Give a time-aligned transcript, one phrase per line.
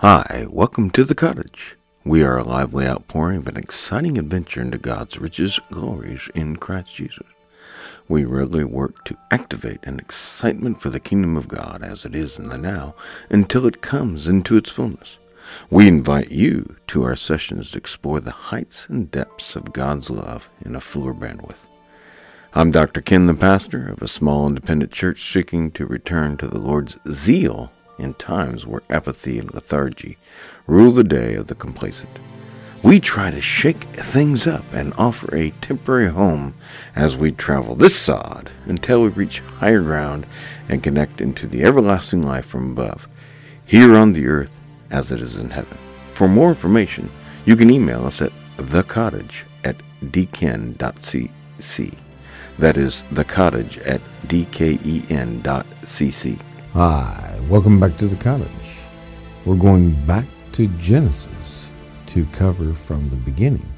[0.00, 1.76] Hi, welcome to the cottage.
[2.04, 6.94] We are a lively outpouring of an exciting adventure into God's riches, glories in Christ
[6.94, 7.26] Jesus.
[8.08, 12.38] We regularly work to activate an excitement for the kingdom of God as it is
[12.38, 12.94] in the now
[13.28, 15.18] until it comes into its fullness.
[15.68, 20.48] We invite you to our sessions to explore the heights and depths of God's love
[20.64, 21.66] in a fuller bandwidth.
[22.54, 23.02] I'm Dr.
[23.02, 27.70] Ken, the pastor of a small independent church seeking to return to the Lord's zeal
[28.00, 30.16] in times where apathy and lethargy
[30.66, 32.18] rule the day of the complacent.
[32.82, 36.54] We try to shake things up and offer a temporary home
[36.96, 40.26] as we travel this sod until we reach higher ground
[40.68, 43.06] and connect into the everlasting life from above,
[43.66, 44.58] here on the earth
[44.90, 45.76] as it is in heaven.
[46.14, 47.10] For more information,
[47.44, 51.98] you can email us at thecottage at dken.cc.
[52.58, 55.40] That is the cottage at dken.cc.
[56.72, 58.48] Hi, welcome back to the cottage.
[59.44, 61.72] We're going back to Genesis
[62.06, 63.68] to cover from the beginning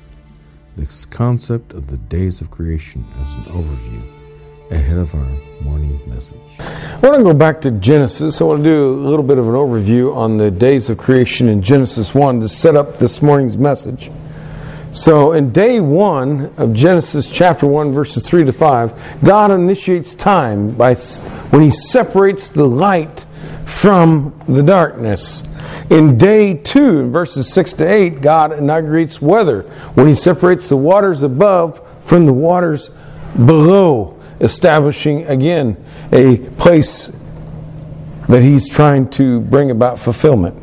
[0.76, 4.02] this concept of the days of creation as an overview
[4.70, 5.26] ahead of our
[5.62, 6.38] morning message.
[6.60, 8.42] I want to go back to Genesis.
[8.42, 11.48] I want to do a little bit of an overview on the days of creation
[11.48, 14.10] in Genesis 1 to set up this morning's message.
[14.92, 20.68] So, in day one of Genesis chapter 1, verses 3 to 5, God initiates time
[20.72, 23.24] by when He separates the light
[23.64, 25.44] from the darkness.
[25.88, 29.62] In day 2, in verses 6 to 8, God inaugurates weather
[29.94, 32.90] when He separates the waters above from the waters
[33.46, 35.82] below, establishing again
[36.12, 37.10] a place
[38.28, 40.54] that He's trying to bring about fulfillment.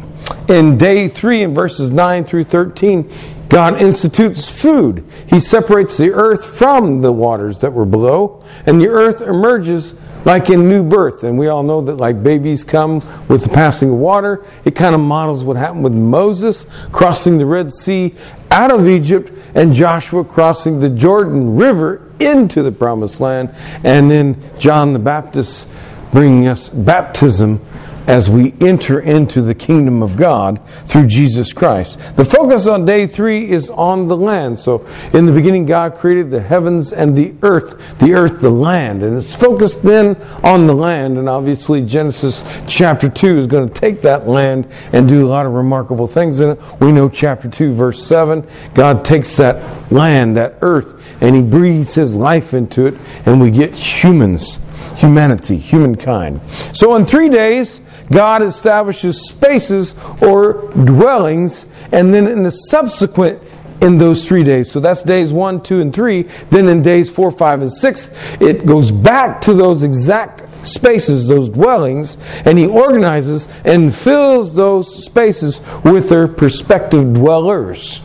[0.47, 3.11] In day 3, in verses 9 through 13,
[3.50, 5.03] God institutes food.
[5.28, 10.50] He separates the earth from the waters that were below, and the earth emerges like
[10.50, 11.23] in new birth.
[11.23, 14.94] And we all know that, like babies come with the passing of water, it kind
[14.94, 18.14] of models what happened with Moses crossing the Red Sea
[18.52, 23.50] out of Egypt and Joshua crossing the Jordan River into the promised land,
[23.84, 25.68] and then John the Baptist
[26.12, 27.66] bringing us baptism
[28.09, 32.00] as we enter into the kingdom of God through Jesus Christ.
[32.16, 34.58] The focus on day three is on the land.
[34.58, 34.84] So,
[35.14, 39.03] in the beginning, God created the heavens and the earth, the earth, the land.
[39.03, 41.20] And it's focused then on the land.
[41.20, 45.46] And obviously, Genesis chapter 2 is going to take that land and do a lot
[45.46, 46.59] of remarkable things in it.
[46.80, 48.44] We know chapter 2, verse 7,
[48.74, 52.96] God takes that land, that earth, and He breathes His life into it,
[53.28, 54.59] and we get humans
[55.00, 56.41] humanity, humankind.
[56.74, 57.80] So in three days,
[58.12, 63.42] God establishes spaces or dwellings, and then in the subsequent
[63.81, 64.72] in those three days.
[64.72, 66.24] So that's days one, two, and three.
[66.50, 68.09] Then in days four, five, and six,
[68.40, 75.06] it goes back to those exact spaces, those dwellings, and he organizes and fills those
[75.06, 78.02] spaces with their prospective dwellers.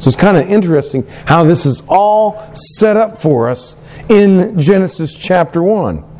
[0.00, 3.76] So it's kind of interesting how this is all set up for us
[4.08, 6.11] in Genesis chapter 1.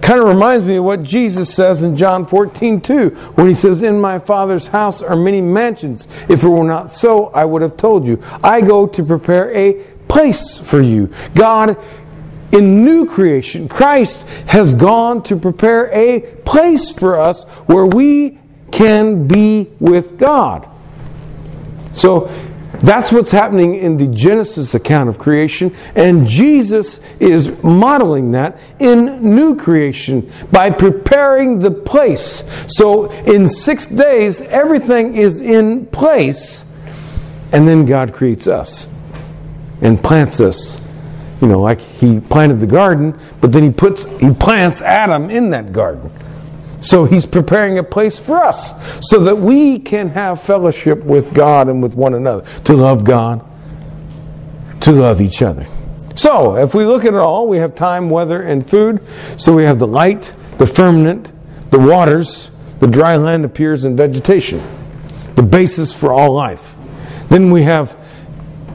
[0.00, 3.82] Kind of reminds me of what Jesus says in John 14, 2, when he says,
[3.82, 6.08] In my Father's house are many mansions.
[6.28, 8.22] If it were not so, I would have told you.
[8.42, 9.74] I go to prepare a
[10.08, 11.12] place for you.
[11.34, 11.76] God,
[12.52, 18.38] in new creation, Christ has gone to prepare a place for us where we
[18.70, 20.68] can be with God.
[21.92, 22.30] So
[22.80, 29.34] that's what's happening in the Genesis account of creation, and Jesus is modeling that in
[29.34, 32.44] new creation by preparing the place.
[32.68, 36.64] So, in six days, everything is in place,
[37.52, 38.88] and then God creates us
[39.80, 40.80] and plants us.
[41.40, 45.50] You know, like He planted the garden, but then He puts He plants Adam in
[45.50, 46.10] that garden.
[46.80, 48.72] So he's preparing a place for us
[49.08, 53.44] so that we can have fellowship with God and with one another, to love God,
[54.80, 55.66] to love each other.
[56.14, 59.00] So, if we look at it all, we have time, weather, and food.
[59.36, 61.32] So we have the light, the firmament,
[61.70, 62.50] the waters,
[62.80, 64.60] the dry land appears, and vegetation,
[65.36, 66.74] the basis for all life.
[67.28, 67.96] Then we have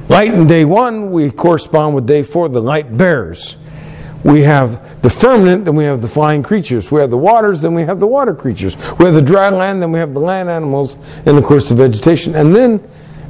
[0.08, 3.58] light in day one, we correspond with day four, the light bearers.
[4.24, 6.90] We have the firmament, then we have the flying creatures.
[6.90, 8.78] We have the waters, then we have the water creatures.
[8.98, 10.96] We have the dry land, then we have the land animals,
[11.26, 12.36] and of course the vegetation.
[12.36, 12.82] And then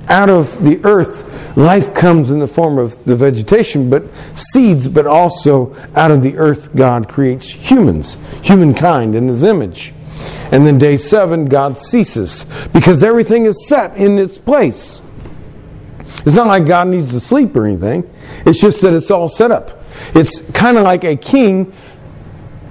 [0.07, 4.03] out of the earth, life comes in the form of the vegetation, but
[4.35, 9.93] seeds, but also out of the earth, God creates humans, humankind in His image.
[10.51, 15.01] And then day seven, God ceases because everything is set in its place.
[16.23, 18.07] It's not like God needs to sleep or anything,
[18.45, 19.82] it's just that it's all set up.
[20.15, 21.73] It's kind of like a king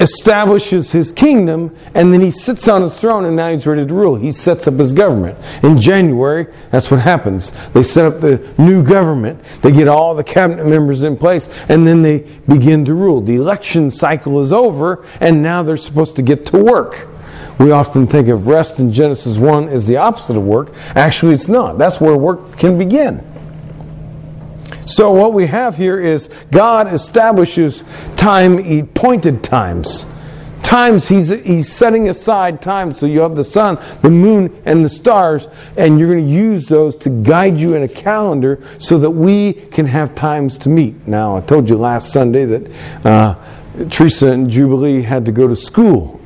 [0.03, 3.95] establishes his kingdom, and then he sits on his throne, and now he's ready to
[3.95, 4.17] rule.
[4.17, 5.39] He sets up his government.
[5.63, 7.53] In January, that's what happens.
[7.71, 11.87] They set up the new government, they get all the cabinet members in place, and
[11.87, 13.21] then they begin to rule.
[13.21, 17.09] The election cycle is over, and now they're supposed to get to work.
[17.59, 20.73] We often think of rest in Genesis 1 as the opposite of work.
[20.97, 21.79] Actually, it's not.
[21.79, 23.25] That's where work can begin.
[24.87, 27.85] So, what we have here is God establishes
[28.17, 30.07] time, appointed times.
[30.63, 32.95] Times, he's, he's setting aside time.
[32.95, 36.67] So, you have the sun, the moon, and the stars, and you're going to use
[36.67, 41.07] those to guide you in a calendar so that we can have times to meet.
[41.07, 42.71] Now, I told you last Sunday that
[43.05, 43.35] uh,
[43.89, 46.21] Teresa and Jubilee had to go to school.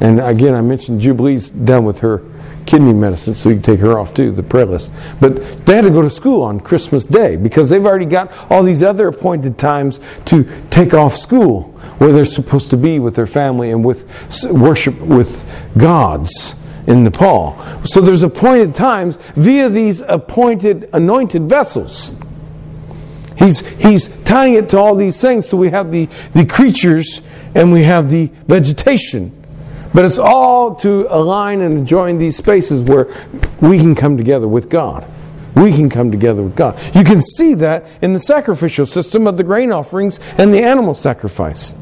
[0.00, 2.22] And again, I mentioned Jubilee's done with her
[2.66, 4.90] kidney medicine, so you take her off too, the prayer list.
[5.20, 8.62] But they had to go to school on Christmas Day because they've already got all
[8.62, 11.64] these other appointed times to take off school
[11.98, 14.04] where they're supposed to be with their family and with
[14.50, 15.44] worship with
[15.76, 16.56] gods
[16.86, 17.58] in Nepal.
[17.84, 22.14] So there's appointed times via these appointed anointed vessels.
[23.36, 25.48] He's, he's tying it to all these things.
[25.48, 27.20] So we have the, the creatures
[27.54, 29.43] and we have the vegetation.
[29.94, 33.06] But it's all to align and join these spaces where
[33.60, 35.06] we can come together with God.
[35.54, 36.76] We can come together with God.
[36.96, 40.96] You can see that in the sacrificial system of the grain offerings and the animal
[40.96, 41.72] sacrifice.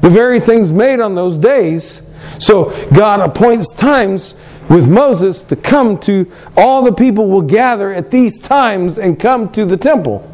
[0.00, 2.02] The very things made on those days.
[2.40, 4.34] So God appoints times
[4.68, 9.52] with Moses to come to, all the people will gather at these times and come
[9.52, 10.26] to the temple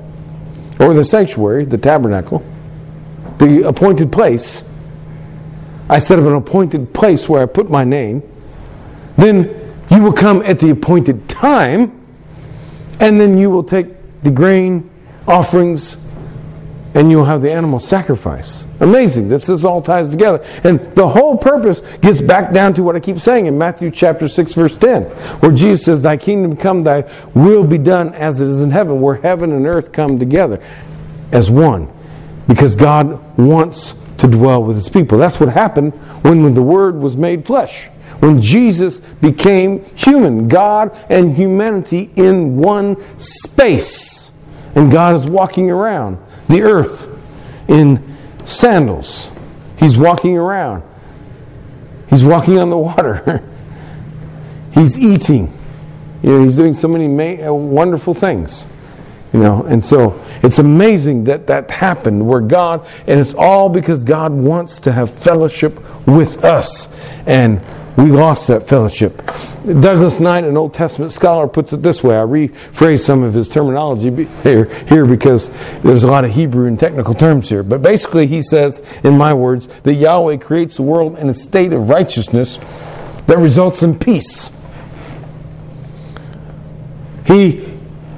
[0.80, 2.42] or the sanctuary, the tabernacle,
[3.38, 4.62] the appointed place
[5.88, 8.22] I set up an appointed place where I put my name.
[9.16, 12.00] Then you will come at the appointed time,
[13.00, 13.88] and then you will take
[14.22, 14.90] the grain
[15.26, 15.96] offerings
[16.96, 18.66] and you'll have the animal sacrifice.
[18.80, 19.28] Amazing.
[19.28, 20.42] This, this all ties together.
[20.64, 24.28] And the whole purpose gets back down to what I keep saying in Matthew chapter
[24.28, 25.02] 6, verse 10,
[25.40, 27.04] where Jesus says, Thy kingdom come, thy
[27.34, 30.58] will be done as it is in heaven, where heaven and earth come together
[31.32, 31.92] as one.
[32.48, 35.18] Because God wants to dwell with his people.
[35.18, 37.86] That's what happened when, the Word was made flesh.
[38.20, 44.30] When Jesus became human, God and humanity in one space.
[44.74, 46.18] And God is walking around
[46.48, 47.08] the earth
[47.68, 49.30] in sandals.
[49.78, 50.82] He's walking around.
[52.08, 53.42] He's walking on the water.
[54.72, 55.52] he's eating.
[56.22, 58.66] You know, he's doing so many ma- uh, wonderful things.
[59.36, 64.02] You know, and so it's amazing that that happened where God, and it's all because
[64.02, 66.88] God wants to have fellowship with us.
[67.26, 67.60] And
[67.98, 69.18] we lost that fellowship.
[69.66, 72.16] Douglas Knight, an Old Testament scholar, puts it this way.
[72.16, 75.50] I rephrase some of his terminology here, here because
[75.82, 77.62] there's a lot of Hebrew and technical terms here.
[77.62, 81.74] But basically, he says, in my words, that Yahweh creates the world in a state
[81.74, 82.58] of righteousness
[83.26, 84.50] that results in peace.
[87.26, 87.65] He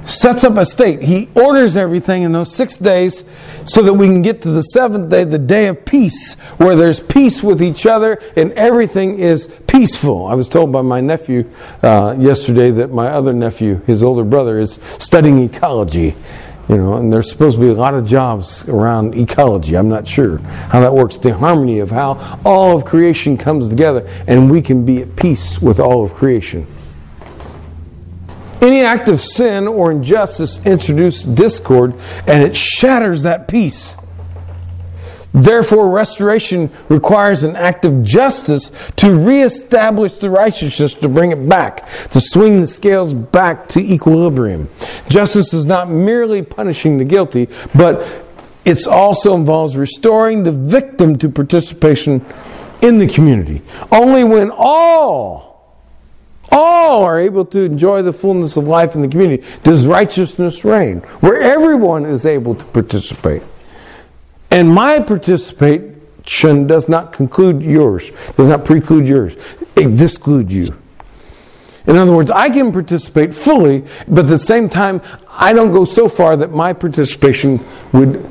[0.09, 1.01] sets up a state.
[1.01, 3.23] He orders everything in those six days
[3.65, 7.01] so that we can get to the seventh day, the day of peace, where there's
[7.01, 10.27] peace with each other and everything is peaceful.
[10.27, 11.49] I was told by my nephew
[11.83, 16.15] uh, yesterday that my other nephew, his older brother, is studying ecology.
[16.67, 19.75] You know, and there's supposed to be a lot of jobs around ecology.
[19.75, 21.17] I'm not sure how that works.
[21.17, 25.59] The harmony of how all of creation comes together and we can be at peace
[25.59, 26.67] with all of creation.
[28.61, 31.95] Any act of sin or injustice introduces discord
[32.27, 33.95] and it shatters that peace.
[35.31, 41.87] Therefore, restoration requires an act of justice to reestablish the righteousness, to bring it back,
[42.09, 44.69] to swing the scales back to equilibrium.
[45.07, 48.25] Justice is not merely punishing the guilty, but
[48.65, 52.25] it also involves restoring the victim to participation
[52.81, 53.61] in the community.
[53.91, 55.48] Only when all
[56.51, 59.43] all are able to enjoy the fullness of life in the community.
[59.63, 60.99] Does righteousness reign?
[61.21, 63.41] Where everyone is able to participate.
[64.51, 69.37] And my participation does not conclude yours, does not preclude yours,
[69.75, 70.75] it disclude you.
[71.87, 75.85] In other words, I can participate fully, but at the same time, I don't go
[75.85, 77.63] so far that my participation
[77.93, 78.29] would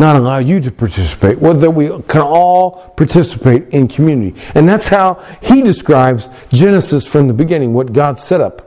[0.00, 4.40] not allow you to participate, whether we can all participate in community.
[4.54, 8.66] And that's how he describes Genesis from the beginning, what God set up.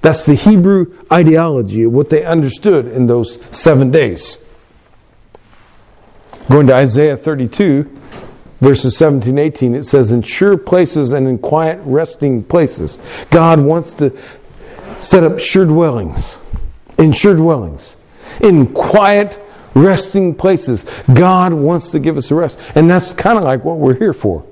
[0.00, 4.44] That's the Hebrew ideology of what they understood in those seven days.
[6.50, 7.84] Going to Isaiah 32,
[8.60, 12.98] verses 17 18, it says, In sure places and in quiet resting places.
[13.30, 14.16] God wants to
[14.98, 16.38] set up sure dwellings,
[16.98, 17.96] in sure dwellings,
[18.40, 19.41] in quiet
[19.74, 20.84] resting places.
[21.12, 22.58] God wants to give us a rest.
[22.74, 24.44] And that's kind of like what we're here for.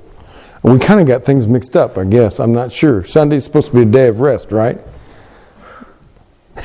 [0.63, 2.39] We kind of got things mixed up, I guess.
[2.39, 3.03] I'm not sure.
[3.05, 4.79] Sunday's supposed to be a day of rest, right?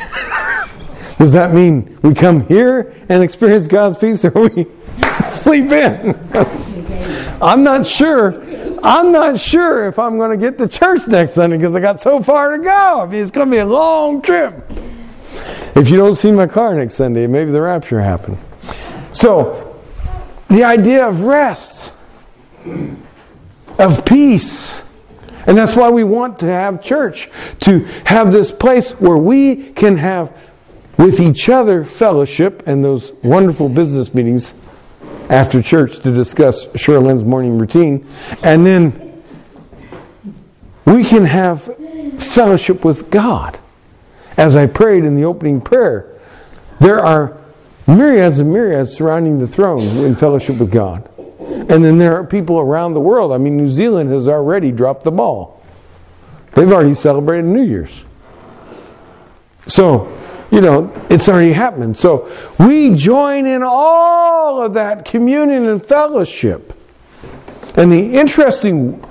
[1.17, 4.67] Does that mean we come here and experience God's peace or we
[5.29, 6.19] sleep in?
[7.41, 8.43] I'm not sure.
[8.83, 12.01] I'm not sure if I'm going to get to church next Sunday because I got
[12.01, 13.01] so far to go.
[13.01, 14.53] I mean, it's going to be a long trip.
[15.75, 18.37] If you don't see my car next Sunday, maybe the rapture happened.
[19.11, 19.77] So,
[20.47, 21.93] the idea of rest,
[23.77, 24.85] of peace,
[25.45, 27.29] and that's why we want to have church,
[27.61, 30.35] to have this place where we can have
[30.97, 34.53] with each other fellowship and those wonderful business meetings
[35.29, 38.07] after church to discuss Sherlin's morning routine.
[38.43, 39.21] And then
[40.85, 41.63] we can have
[42.17, 43.59] fellowship with God.
[44.37, 46.11] As I prayed in the opening prayer,
[46.79, 47.37] there are
[47.87, 51.09] myriads and myriads surrounding the throne in fellowship with God.
[51.39, 53.31] And then there are people around the world.
[53.31, 55.63] I mean, New Zealand has already dropped the ball.
[56.53, 58.05] They've already celebrated New Year's.
[59.67, 60.15] So,
[60.51, 61.97] you know, it's already happened.
[61.97, 66.73] So we join in all of that communion and fellowship.
[67.75, 69.03] And the interesting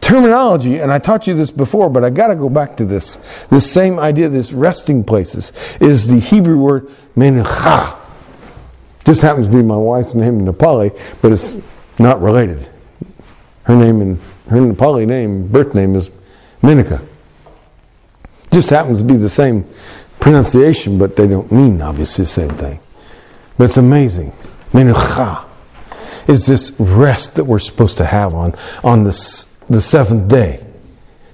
[0.00, 3.18] terminology, and I taught you this before, but I got to go back to this.
[3.50, 7.96] This same idea, this resting places, is the Hebrew word menucha.
[9.04, 11.56] Just happens to be my wife's name in Nepali, but it's
[11.98, 12.68] not related.
[13.64, 16.10] Her name in her Nepali name, birth name is
[16.62, 17.04] Menika.
[18.52, 19.68] Just happens to be the same
[20.20, 22.80] pronunciation, but they don't mean obviously the same thing.
[23.58, 24.32] But it's amazing.
[24.72, 25.44] Menucha
[26.28, 30.64] is this rest that we're supposed to have on, on this, the seventh day.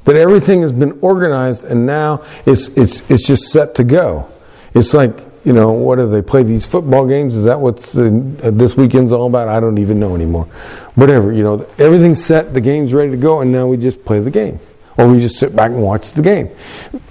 [0.04, 4.28] That everything has been organized and now it's, it's, it's just set to go.
[4.74, 7.36] It's like, you know, what do they play these football games?
[7.36, 9.48] Is that what uh, this weekend's all about?
[9.48, 10.44] I don't even know anymore.
[10.94, 14.20] Whatever, you know, everything's set, the game's ready to go, and now we just play
[14.20, 14.60] the game
[14.96, 16.50] or we just sit back and watch the game.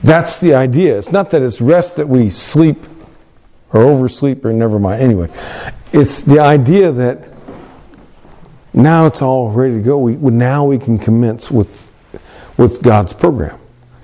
[0.04, 0.98] That's the idea.
[0.98, 2.86] It's not that it's rest that we sleep
[3.74, 5.02] or oversleep or never mind.
[5.02, 5.30] Anyway,
[5.92, 7.28] it's the idea that
[8.74, 9.98] now it's all ready to go.
[9.98, 11.92] We, now we can commence with,
[12.58, 13.60] with God's program.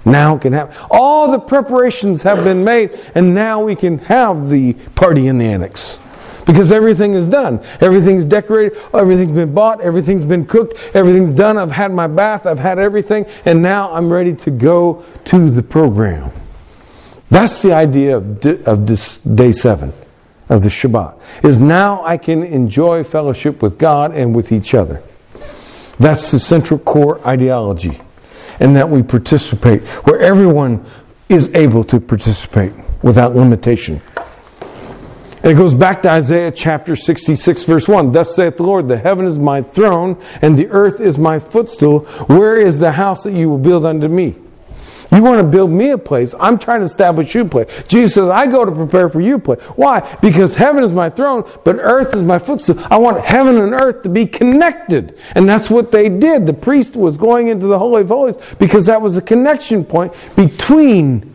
[0.05, 0.75] Now it can happen.
[0.89, 5.45] All the preparations have been made, and now we can have the party in the
[5.45, 5.99] annex
[6.45, 7.61] because everything is done.
[7.81, 11.57] Everything's decorated, everything's been bought, everything's been cooked, everything's done.
[11.57, 15.61] I've had my bath, I've had everything, and now I'm ready to go to the
[15.61, 16.31] program.
[17.29, 19.93] That's the idea of, of this day seven
[20.49, 21.19] of the Shabbat.
[21.43, 25.01] Is now I can enjoy fellowship with God and with each other.
[25.99, 27.99] That's the central core ideology.
[28.59, 30.85] And that we participate where everyone
[31.29, 32.73] is able to participate
[33.03, 34.01] without limitation.
[35.43, 38.11] And it goes back to Isaiah chapter 66, verse 1.
[38.11, 41.99] Thus saith the Lord, The heaven is my throne, and the earth is my footstool.
[42.27, 44.35] Where is the house that you will build unto me?
[45.11, 46.35] You want to build me a place.
[46.39, 47.83] I'm trying to establish you a place.
[47.83, 49.61] Jesus says, I go to prepare for you a place.
[49.61, 50.17] Why?
[50.21, 52.77] Because heaven is my throne, but earth is my footstool.
[52.91, 55.17] I want heaven and earth to be connected.
[55.35, 56.45] And that's what they did.
[56.45, 60.13] The priest was going into the Holy of Holies because that was a connection point
[60.35, 61.33] between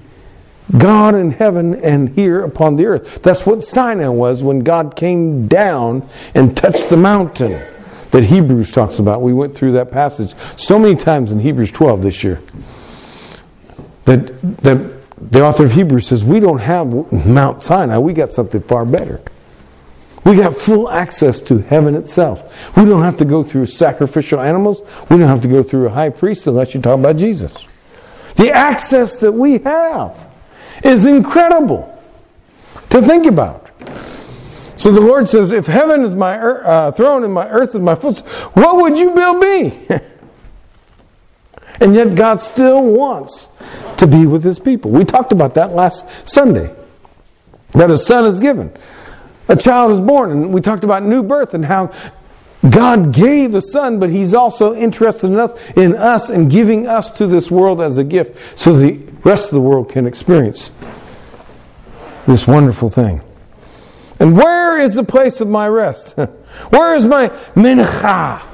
[0.77, 3.23] God in heaven and here upon the earth.
[3.23, 7.63] That's what Sinai was when God came down and touched the mountain
[8.11, 9.23] that Hebrews talks about.
[9.23, 12.41] We went through that passage so many times in Hebrews 12 this year.
[14.05, 14.27] That,
[15.31, 19.21] the author of Hebrews says, We don't have Mount Sinai, we got something far better.
[20.25, 22.77] We got full access to heaven itself.
[22.77, 24.83] We don't have to go through sacrificial animals.
[25.11, 27.67] We don't have to go through a high priest unless you talk about Jesus.
[28.37, 30.29] The access that we have
[30.85, 31.89] is incredible
[32.91, 33.71] to think about.
[34.77, 37.95] So the Lord says, If heaven is my uh, throne and my earth is my
[37.95, 39.87] footstool, what would you build me?
[41.81, 43.49] and yet God still wants
[44.03, 44.91] to be with his people.
[44.91, 46.75] We talked about that last Sunday.
[47.71, 48.77] That a son is given,
[49.49, 51.93] a child is born, and we talked about new birth and how
[52.69, 57.13] God gave a son, but He's also interested in us, in us and giving us
[57.13, 60.73] to this world as a gift so the rest of the world can experience
[62.27, 63.23] this wonderful thing.
[64.19, 66.17] And where is the place of my rest?
[66.71, 68.52] where is my menucha?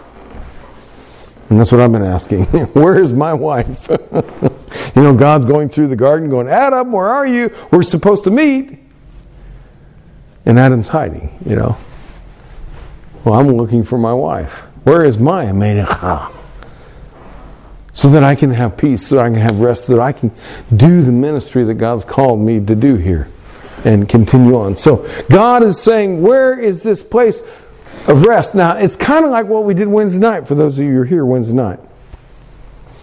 [1.49, 2.45] And that's what I've been asking.
[2.75, 3.89] where is my wife?
[4.95, 7.55] you know, God's going through the garden going, Adam, where are you?
[7.71, 8.79] We're supposed to meet.
[10.45, 11.77] And Adam's hiding, you know.
[13.25, 14.61] Well, I'm looking for my wife.
[14.85, 16.35] Where is my Amenecha?
[17.93, 20.31] So that I can have peace, so I can have rest, so that I can
[20.75, 23.29] do the ministry that God's called me to do here.
[23.85, 24.77] and continue on.
[24.77, 27.43] So God is saying, Where is this place
[28.09, 28.55] of rest?
[28.55, 31.01] Now, it's kind of like what we did Wednesday night, for those of you who
[31.03, 31.81] are here Wednesday night.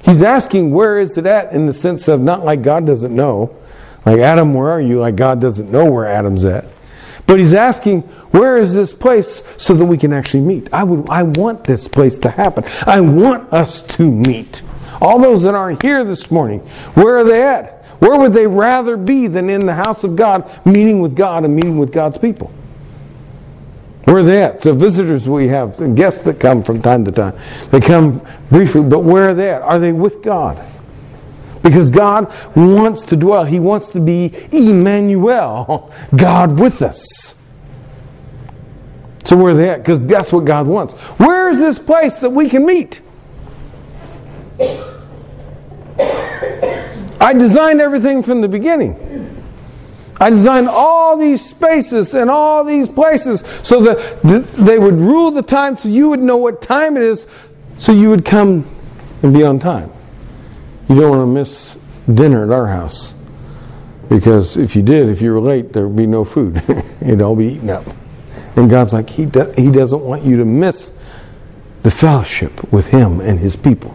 [0.03, 1.51] He's asking, Where is it at?
[1.51, 3.55] in the sense of not like God doesn't know.
[4.05, 5.00] Like, Adam, where are you?
[5.00, 6.65] Like, God doesn't know where Adam's at.
[7.27, 10.71] But he's asking, where is this place so that we can actually meet?
[10.71, 12.63] I would I want this place to happen.
[12.85, 14.62] I want us to meet.
[15.01, 16.59] All those that aren't here this morning,
[16.93, 17.83] where are they at?
[18.00, 21.55] Where would they rather be than in the house of God, meeting with God and
[21.55, 22.51] meeting with God's people?
[24.05, 24.62] Where are they at?
[24.63, 27.35] So visitors we have, guests that come from time to time.
[27.71, 29.63] They come briefly, but where are they at?
[29.63, 30.63] Are they with God?
[31.63, 33.43] Because God wants to dwell.
[33.45, 37.35] He wants to be Emmanuel, God with us.
[39.24, 39.79] So where are they at?
[39.79, 40.93] Because that's what God wants.
[41.17, 43.01] Where is this place that we can meet?
[47.19, 49.04] I designed everything from the beginning.
[50.19, 54.22] I designed all these spaces and all these places so that
[54.53, 57.27] they would rule the time so you would know what time it is
[57.77, 58.65] so you would come
[59.22, 59.91] and be on time.
[60.88, 61.77] You don't want to miss
[62.12, 63.15] dinner at our house
[64.10, 66.57] because if you did, if you were late, there would be no food.
[67.01, 67.86] It'd all be eaten up.
[68.55, 70.93] And God's like, he, do, he doesn't want you to miss
[71.81, 73.95] the fellowship with Him and His people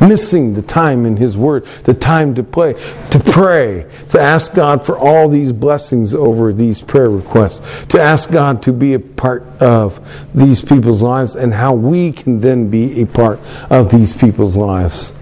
[0.00, 2.74] missing the time in His Word, the time to play,
[3.10, 8.30] to pray, to ask God for all these blessings over these prayer requests, to ask
[8.30, 10.00] God to be a part of
[10.34, 15.14] these people's lives, and how we can then be a part of these people's lives.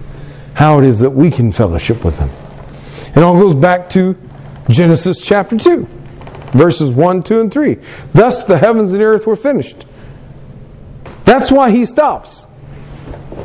[0.55, 2.29] How it is that we can fellowship with them.
[3.15, 4.17] It all goes back to
[4.69, 5.85] Genesis chapter 2,
[6.51, 7.77] verses 1, 2, and 3.
[8.13, 9.85] Thus the heavens and the earth were finished.
[11.23, 12.47] That's why he stops.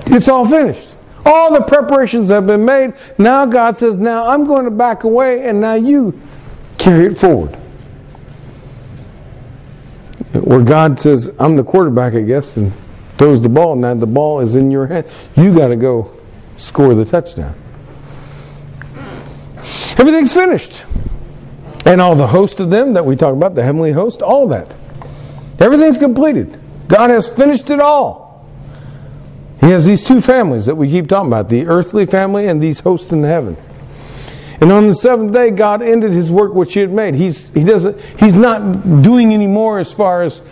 [0.06, 0.89] It's all finished.
[1.24, 2.94] All the preparations have been made.
[3.18, 6.18] Now God says, Now I'm going to back away, and now you
[6.78, 7.54] carry it forward.
[10.32, 12.72] Where God says, I'm the quarterback, I guess, and
[13.18, 13.72] throws the ball.
[13.72, 15.06] And now the ball is in your hand.
[15.36, 16.16] You got to go
[16.56, 17.54] score the touchdown.
[19.98, 20.84] Everything's finished.
[21.84, 24.76] And all the host of them that we talk about, the heavenly host, all that.
[25.58, 26.58] Everything's completed.
[26.88, 28.19] God has finished it all.
[29.60, 32.80] He has these two families that we keep talking about the earthly family and these
[32.80, 33.56] hosts in heaven.
[34.60, 37.14] And on the seventh day, God ended his work which he had made.
[37.14, 40.42] He's, he doesn't, he's not doing any more as far as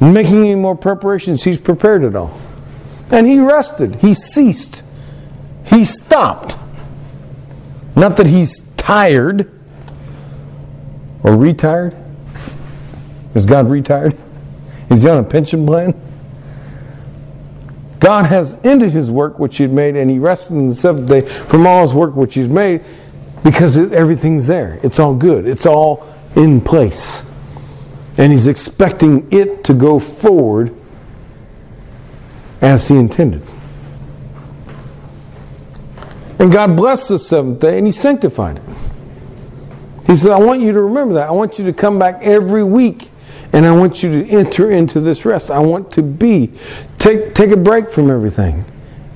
[0.00, 1.44] making any more preparations.
[1.44, 2.38] He's prepared it all.
[3.10, 3.96] And he rested.
[3.96, 4.84] He ceased.
[5.66, 6.56] He stopped.
[7.96, 9.50] Not that he's tired
[11.22, 11.96] or retired.
[13.34, 14.16] Is God retired?
[14.90, 16.00] Is he on a pension plan?
[18.00, 21.08] God has ended his work which he had made, and he rested on the seventh
[21.08, 22.84] day from all his work which he's made
[23.42, 24.78] because everything's there.
[24.82, 27.22] It's all good, it's all in place.
[28.18, 30.74] And he's expecting it to go forward
[32.60, 33.42] as he intended.
[36.38, 38.62] And God blessed the seventh day and he sanctified it.
[40.06, 41.28] He said, I want you to remember that.
[41.28, 43.10] I want you to come back every week
[43.56, 45.50] and I want you to enter into this rest.
[45.50, 46.52] I want to be.
[46.98, 48.66] Take, take a break from everything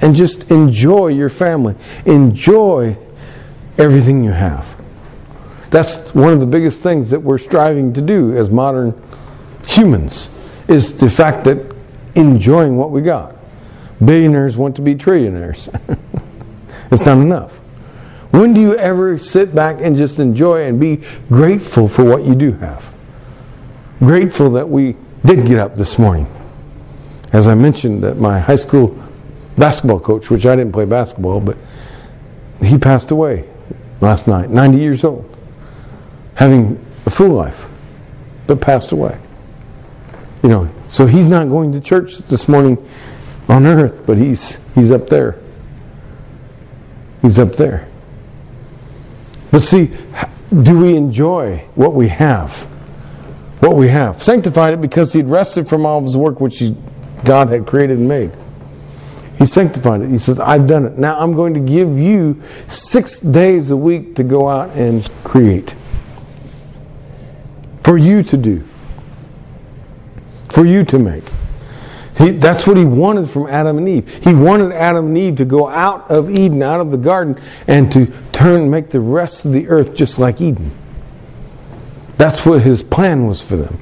[0.00, 1.74] and just enjoy your family.
[2.06, 2.96] Enjoy
[3.76, 4.80] everything you have.
[5.68, 8.98] That's one of the biggest things that we're striving to do as modern
[9.66, 10.30] humans
[10.68, 11.76] is the fact that
[12.14, 13.36] enjoying what we got.
[14.02, 15.68] Billionaires want to be trillionaires.
[16.90, 17.58] it's not enough.
[18.30, 22.34] When do you ever sit back and just enjoy and be grateful for what you
[22.34, 22.89] do have?
[24.00, 26.26] Grateful that we did get up this morning.
[27.32, 28.98] As I mentioned, that my high school
[29.56, 31.56] basketball coach, which I didn't play basketball, but
[32.60, 33.48] he passed away
[34.00, 35.36] last night, 90 years old,
[36.34, 37.68] having a full life,
[38.46, 39.18] but passed away.
[40.42, 42.78] You know, so he's not going to church this morning
[43.48, 45.38] on earth, but he's he's up there.
[47.20, 47.86] He's up there.
[49.50, 49.90] But see,
[50.62, 52.66] do we enjoy what we have?
[53.60, 54.22] What we have.
[54.22, 56.76] Sanctified it because he'd rested from all of his work which he,
[57.24, 58.32] God had created and made.
[59.38, 60.10] He sanctified it.
[60.10, 60.98] He says, I've done it.
[60.98, 65.74] Now I'm going to give you six days a week to go out and create.
[67.82, 68.64] For you to do.
[70.50, 71.24] For you to make.
[72.18, 74.22] He, that's what he wanted from Adam and Eve.
[74.22, 77.90] He wanted Adam and Eve to go out of Eden, out of the garden, and
[77.92, 80.70] to turn and make the rest of the earth just like Eden.
[82.20, 83.78] That's what his plan was for them.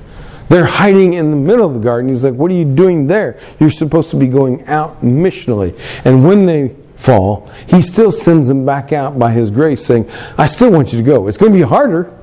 [0.48, 2.08] They're hiding in the middle of the garden.
[2.08, 3.40] He's like, What are you doing there?
[3.58, 5.76] You're supposed to be going out missionally.
[6.04, 10.46] And when they fall, he still sends them back out by his grace, saying, I
[10.46, 11.26] still want you to go.
[11.26, 12.16] It's going to be harder.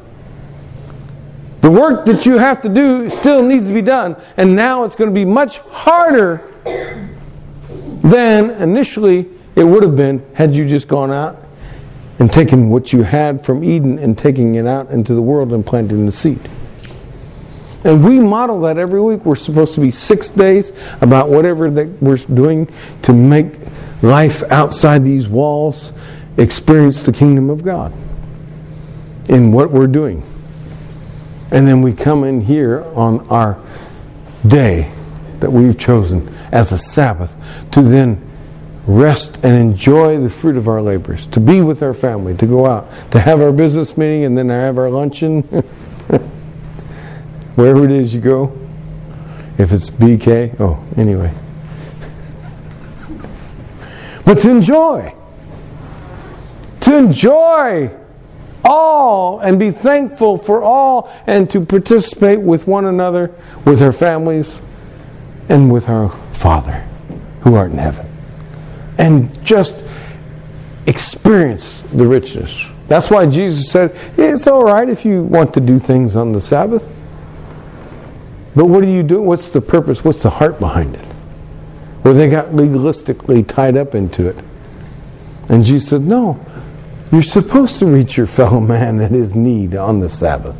[1.59, 4.95] The work that you have to do still needs to be done, and now it's
[4.95, 6.49] going to be much harder
[8.05, 11.44] than initially it would have been had you just gone out
[12.19, 15.65] and taking what you had from Eden and taking it out into the world and
[15.65, 16.39] planting the seed.
[17.83, 19.25] And we model that every week.
[19.25, 22.67] We're supposed to be six days about whatever that we're doing
[23.03, 23.59] to make
[24.01, 25.93] life outside these walls
[26.37, 27.93] experience the kingdom of God
[29.29, 30.23] in what we're doing.
[31.51, 33.61] And then we come in here on our
[34.45, 34.91] day
[35.39, 37.37] that we've chosen as a Sabbath
[37.71, 38.21] to then
[38.87, 42.65] rest and enjoy the fruit of our labors, to be with our family, to go
[42.65, 45.41] out, to have our business meeting and then have our luncheon.
[47.55, 48.57] Wherever it is you go.
[49.57, 51.33] If it's BK, oh, anyway.
[54.25, 55.13] But to enjoy.
[56.81, 57.91] To enjoy
[58.63, 64.61] all and be thankful for all and to participate with one another, with our families,
[65.47, 66.83] and with our Father
[67.41, 68.14] who art in heaven.
[68.97, 69.85] And just
[70.87, 72.71] experience the richness.
[72.87, 76.41] That's why Jesus said, It's all right if you want to do things on the
[76.41, 76.87] Sabbath.
[78.55, 79.25] But what are you doing?
[79.25, 80.03] What's the purpose?
[80.03, 81.05] What's the heart behind it?
[82.03, 84.37] Where they got legalistically tied up into it.
[85.49, 86.39] And Jesus said, No,
[87.11, 90.55] you're supposed to reach your fellow man at his need on the Sabbath.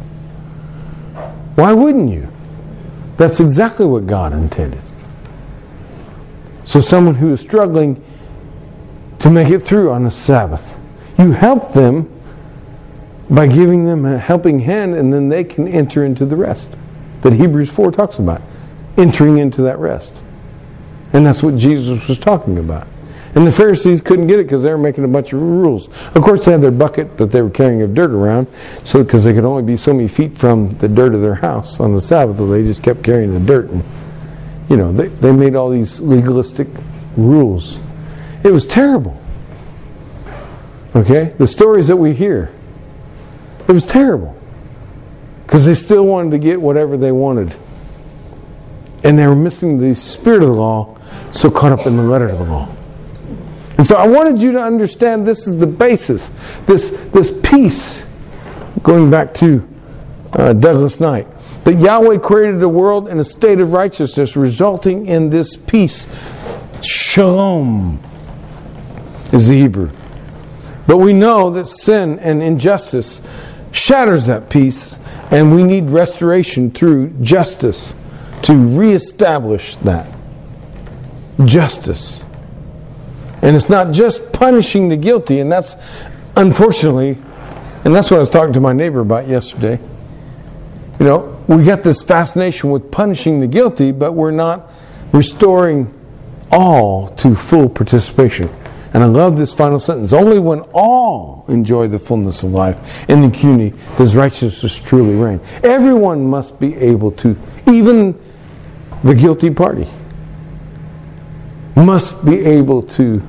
[1.56, 2.28] Why wouldn't you?
[3.18, 4.82] That's exactly what God intended.
[6.66, 8.04] So, someone who is struggling
[9.20, 10.78] to make it through on the Sabbath,
[11.18, 12.12] you help them
[13.30, 16.78] by giving them a helping hand, and then they can enter into the rest
[17.22, 18.42] that Hebrews 4 talks about,
[18.98, 20.22] entering into that rest.
[21.12, 22.88] And that's what Jesus was talking about.
[23.34, 25.88] And the Pharisees couldn't get it because they were making a bunch of rules.
[26.16, 28.48] Of course, they had their bucket that they were carrying of dirt around,
[28.84, 31.80] so because they could only be so many feet from the dirt of their house
[31.80, 33.70] on the Sabbath, they just kept carrying the dirt.
[33.70, 33.84] And
[34.70, 36.68] you know, they, they made all these legalistic
[37.18, 37.80] rules.
[38.46, 39.20] It was terrible.
[40.96, 42.54] Okay, the stories that we hear,
[43.68, 44.38] it was terrible
[45.44, 47.56] because they still wanted to get whatever they wanted.
[49.04, 50.96] And they were missing the spirit of the law,
[51.32, 52.70] so caught up in the letter of the law.
[53.80, 56.30] And so I wanted you to understand this is the basis,
[56.68, 58.06] this, this peace,
[58.84, 59.68] going back to
[60.34, 61.28] uh, Douglas Knight,
[61.64, 66.06] that Yahweh created the world in a state of righteousness, resulting in this peace.
[66.84, 68.00] Shalom
[69.36, 69.92] is the Hebrew.
[70.88, 73.22] But we know that sin and injustice
[73.72, 74.98] shatters that peace
[75.32, 77.94] and we need restoration through justice
[78.44, 80.12] to reestablish that.
[81.44, 82.24] Justice.
[83.42, 85.76] And it's not just punishing the guilty, and that's
[86.36, 87.18] unfortunately,
[87.84, 89.80] and that's what I was talking to my neighbor about yesterday.
[91.00, 94.72] You know, we got this fascination with punishing the guilty, but we're not
[95.12, 95.94] restoring
[96.52, 98.50] all to full participation.
[98.96, 100.14] And I love this final sentence.
[100.14, 102.78] Only when all enjoy the fullness of life
[103.10, 105.42] in the impunity does righteousness truly reign.
[105.64, 107.36] Everyone must be able to,
[107.68, 108.18] even
[109.04, 109.86] the guilty party,
[111.76, 113.22] must be able to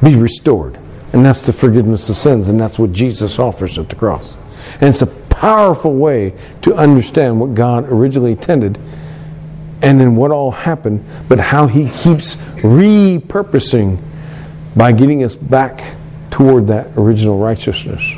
[0.00, 0.78] be restored.
[1.12, 4.38] And that's the forgiveness of sins, and that's what Jesus offers at the cross.
[4.74, 8.78] And it's a powerful way to understand what God originally intended
[9.82, 14.04] and then what all happened, but how He keeps repurposing
[14.76, 15.94] by getting us back
[16.30, 18.16] toward that original righteousness,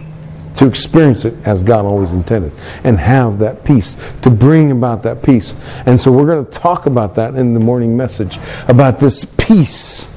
[0.54, 2.52] to experience it as God always intended,
[2.84, 5.54] and have that peace, to bring about that peace.
[5.86, 10.08] And so we're going to talk about that in the morning message about this peace,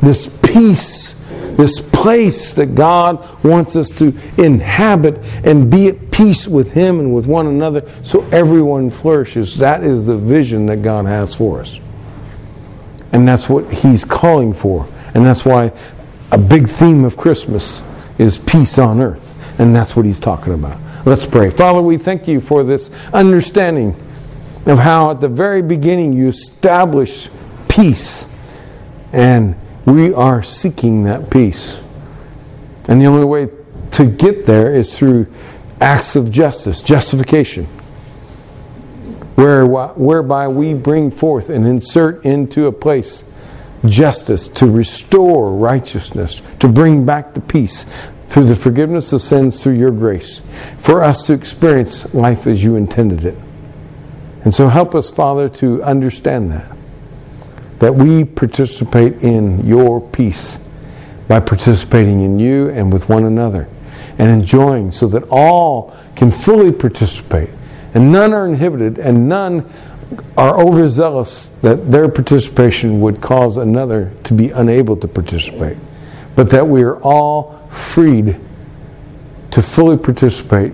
[0.00, 1.14] this peace,
[1.56, 7.14] this place that God wants us to inhabit and be at peace with Him and
[7.14, 9.58] with one another so everyone flourishes.
[9.58, 11.78] That is the vision that God has for us.
[13.12, 14.88] And that's what He's calling for.
[15.14, 15.72] And that's why
[16.32, 17.82] a big theme of Christmas
[18.18, 19.34] is peace on earth.
[19.58, 20.78] And that's what he's talking about.
[21.04, 21.50] Let's pray.
[21.50, 23.96] Father, we thank you for this understanding
[24.66, 27.30] of how at the very beginning you established
[27.68, 28.28] peace.
[29.12, 31.82] And we are seeking that peace.
[32.86, 33.48] And the only way
[33.92, 35.26] to get there is through
[35.80, 37.64] acts of justice, justification,
[39.34, 43.24] whereby we bring forth and insert into a place
[43.86, 47.84] justice, to restore righteousness, to bring back the peace
[48.28, 50.42] through the forgiveness of sins through your grace,
[50.78, 53.36] for us to experience life as you intended it.
[54.44, 56.76] And so help us, Father, to understand that.
[57.80, 60.60] That we participate in your peace
[61.28, 63.68] by participating in you and with one another
[64.18, 67.50] and enjoying so that all can fully participate
[67.94, 69.68] And none are inhibited, and none
[70.36, 75.76] are overzealous that their participation would cause another to be unable to participate.
[76.36, 78.36] But that we are all freed
[79.50, 80.72] to fully participate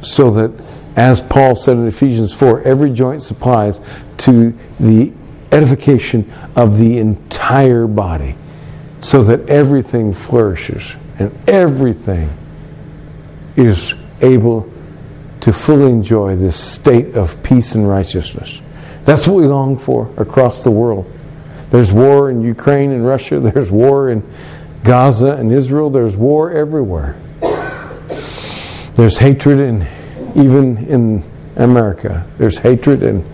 [0.00, 0.52] so that,
[0.96, 3.80] as Paul said in Ephesians 4, every joint supplies
[4.18, 5.12] to the
[5.50, 8.36] edification of the entire body
[9.00, 12.30] so that everything flourishes and everything
[13.56, 14.70] is able
[15.40, 18.60] to fully enjoy this state of peace and righteousness.
[19.08, 21.10] That's what we long for across the world.
[21.70, 24.22] There's war in Ukraine and Russia, there's war in
[24.84, 27.18] Gaza and Israel, there's war everywhere.
[28.96, 29.86] There's hatred in
[30.36, 31.24] even in
[31.56, 32.26] America.
[32.36, 33.24] There's hatred and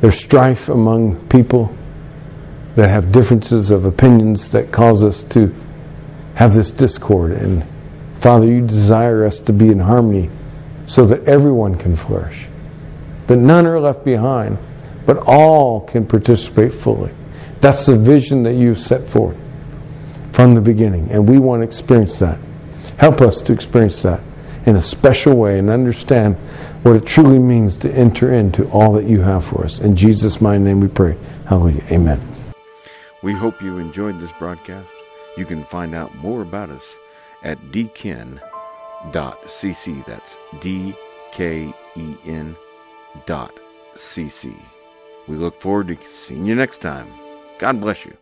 [0.00, 1.74] there's strife among people
[2.76, 5.52] that have differences of opinions that cause us to
[6.36, 7.32] have this discord.
[7.32, 7.64] And
[8.14, 10.30] Father, you desire us to be in harmony
[10.86, 12.46] so that everyone can flourish,
[13.26, 14.56] that none are left behind,
[15.06, 17.12] but all can participate fully.
[17.60, 19.36] That's the vision that you've set forth
[20.32, 22.38] from the beginning, and we want to experience that.
[22.96, 24.20] Help us to experience that
[24.66, 26.36] in a special way and understand
[26.82, 29.80] what it truly means to enter into all that you have for us.
[29.80, 31.16] In Jesus' mighty name we pray.
[31.46, 31.82] Hallelujah.
[31.90, 32.20] Amen.
[33.22, 34.88] We hope you enjoyed this broadcast.
[35.36, 36.96] You can find out more about us
[37.42, 38.40] at dken.cc.
[40.06, 40.94] That's D
[41.32, 42.56] K E N
[43.26, 43.54] dot
[43.94, 44.54] cc.
[45.30, 47.06] We look forward to seeing you next time.
[47.60, 48.12] God bless you.